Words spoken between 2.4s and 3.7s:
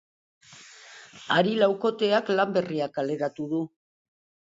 berria kaleratu du.